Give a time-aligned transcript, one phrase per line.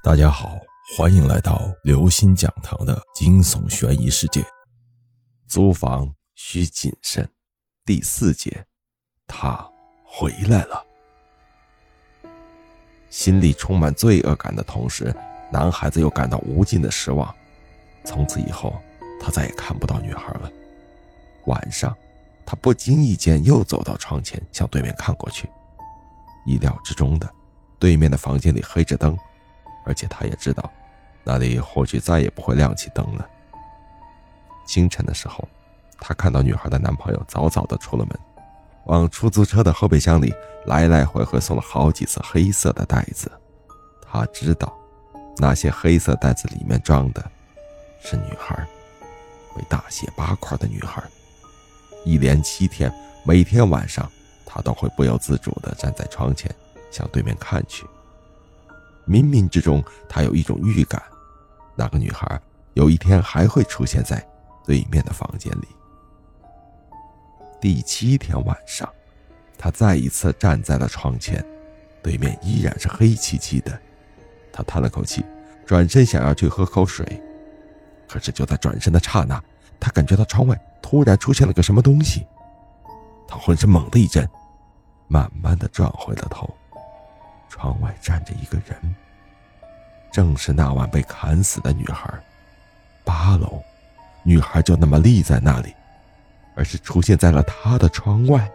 [0.00, 0.56] 大家好，
[0.96, 4.44] 欢迎来到刘心讲堂的惊悚悬疑世界。
[5.48, 7.28] 租房需谨慎，
[7.84, 8.64] 第四节，
[9.26, 9.68] 他
[10.04, 10.86] 回来了。
[13.10, 15.12] 心里充满罪恶感的同时，
[15.50, 17.34] 男孩子又感到无尽的失望。
[18.04, 18.80] 从此以后，
[19.20, 20.50] 他再也看不到女孩了。
[21.46, 21.94] 晚上，
[22.46, 25.50] 他不经意间又走到窗前，向对面看过去。
[26.46, 27.28] 意料之中的，
[27.80, 29.18] 对面的房间里黑着灯。
[29.88, 30.70] 而且他也知道，
[31.24, 33.26] 那里或许再也不会亮起灯了。
[34.66, 35.48] 清晨的时候，
[35.98, 38.18] 他看到女孩的男朋友早早的出了门，
[38.84, 40.32] 往出租车的后备箱里
[40.66, 43.32] 来来回回送了好几次黑色的袋子。
[44.10, 44.76] 他知道，
[45.38, 47.30] 那些黑色袋子里面装的，
[48.02, 48.54] 是女孩，
[49.56, 51.02] 被大卸八块的女孩。
[52.04, 52.92] 一连七天，
[53.24, 54.10] 每天晚上，
[54.44, 56.54] 他都会不由自主地站在窗前，
[56.90, 57.86] 向对面看去。
[59.08, 61.02] 冥冥之中，他有一种预感，
[61.74, 62.40] 那个女孩
[62.74, 64.22] 有一天还会出现在
[64.66, 65.68] 对面的房间里。
[67.60, 68.88] 第七天晚上，
[69.56, 71.44] 他再一次站在了窗前，
[72.02, 73.76] 对面依然是黑漆漆的。
[74.52, 75.24] 他叹了口气，
[75.64, 77.04] 转身想要去喝口水，
[78.06, 79.42] 可是就在转身的刹那，
[79.80, 82.26] 他感觉到窗外突然出现了个什么东西，
[83.26, 84.28] 他浑身猛地一震，
[85.08, 86.48] 慢慢的转回了头。
[87.48, 88.94] 窗外站着一个人，
[90.12, 92.12] 正是那晚被砍死的女孩。
[93.04, 93.62] 八楼，
[94.22, 95.74] 女孩就那么立在那里，
[96.54, 98.50] 而是出现在了他的窗外。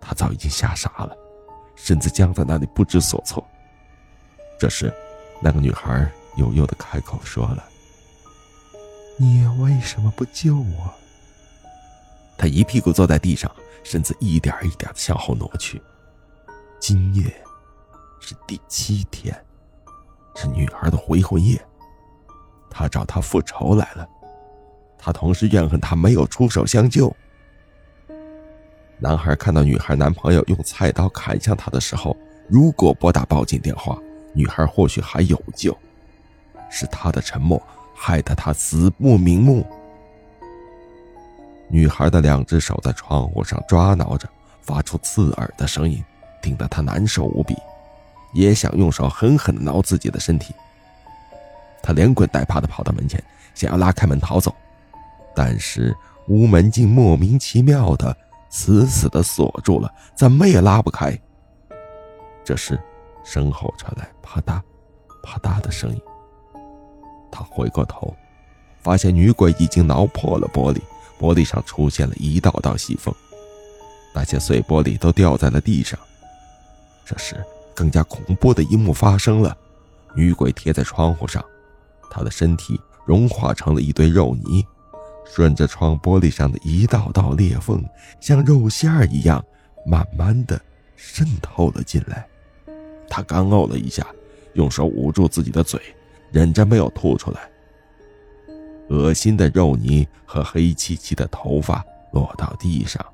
[0.00, 1.16] 他早已经吓傻了，
[1.76, 3.42] 身子僵在那里不知所措。
[4.58, 4.92] 这时，
[5.40, 7.64] 那个女孩悠悠的开口说了
[9.18, 10.94] ：“你为什么不救我？”
[12.36, 13.50] 他一屁股坐在地上，
[13.82, 15.80] 身子一点一点的向后挪去。
[16.86, 17.24] 今夜
[18.20, 19.34] 是第七天，
[20.34, 21.58] 是女孩的回魂夜。
[22.68, 24.06] 他找她复仇来了，
[24.98, 27.10] 他同时怨恨她没有出手相救。
[28.98, 32.14] 男孩看到女孩男朋友用菜刀砍向他的时候，
[32.50, 33.98] 如果拨打报警电话，
[34.34, 35.74] 女孩或许还有救。
[36.68, 37.62] 是他的沉默
[37.94, 39.66] 害得他死不瞑目。
[41.66, 44.28] 女孩的两只手在窗户上抓挠着，
[44.60, 46.04] 发出刺耳的声音。
[46.44, 47.56] 听得他难受无比，
[48.34, 50.54] 也想用手狠狠地挠自己的身体。
[51.82, 53.22] 他连滚带爬地跑到门前，
[53.54, 54.54] 想要拉开门逃走，
[55.34, 55.96] 但是
[56.28, 58.14] 屋门竟莫名其妙地
[58.50, 61.18] 死死地锁住了，怎么也拉不开。
[62.44, 62.78] 这时，
[63.24, 64.60] 身后传来啪嗒、
[65.22, 66.00] 啪嗒的声音。
[67.32, 68.14] 他回过头，
[68.82, 70.80] 发现女鬼已经挠破了玻璃，
[71.18, 73.14] 玻璃上出现了一道道细缝，
[74.14, 75.98] 那些碎玻璃都掉在了地上。
[77.04, 77.36] 这时，
[77.74, 79.56] 更加恐怖的一幕发生了：
[80.14, 81.44] 女鬼贴在窗户上，
[82.10, 84.64] 她的身体融化成了一堆肉泥，
[85.26, 87.84] 顺着窗玻璃上的一道道裂缝，
[88.20, 89.44] 像肉馅儿一样，
[89.84, 90.58] 慢慢的
[90.96, 92.26] 渗透了进来。
[93.08, 94.06] 她干呕了一下，
[94.54, 95.78] 用手捂住自己的嘴，
[96.32, 97.50] 忍着没有吐出来。
[98.88, 103.04] 恶心的肉泥和黑漆漆的头发落到地上，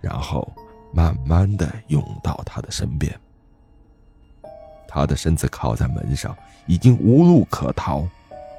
[0.00, 0.52] 然后。
[0.92, 3.18] 慢慢的涌到他的身边，
[4.86, 6.36] 他的身子靠在门上，
[6.66, 8.06] 已经无路可逃。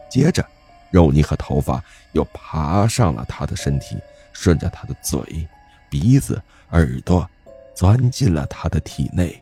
[0.09, 0.45] 接着，
[0.91, 3.97] 肉泥和头发又爬上了他的身体，
[4.33, 5.47] 顺着他的嘴、
[5.89, 6.41] 鼻子、
[6.71, 7.29] 耳朵，
[7.75, 9.41] 钻进了他的体内。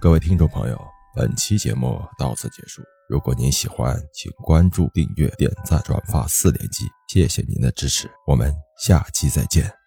[0.00, 0.80] 各位听众朋友，
[1.14, 2.82] 本期节目到此结束。
[3.08, 9.77] 如果您喜欢，请关注、订阅、点赞、转发四连击，谢谢您的支持，我们下期再见。